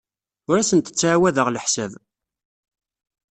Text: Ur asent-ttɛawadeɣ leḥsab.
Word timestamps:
Ur 0.49 0.57
asent-ttɛawadeɣ 0.57 1.47
leḥsab. 1.49 1.91